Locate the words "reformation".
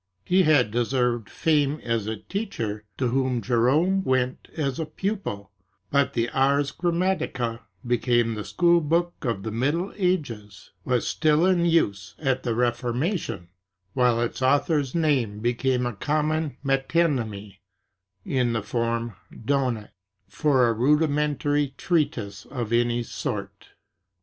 12.55-13.49